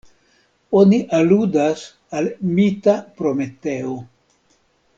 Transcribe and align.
Oni 0.79 0.97
aludas 1.17 1.83
al 2.21 2.31
mita 2.61 2.97
Prometeo. 3.21 3.95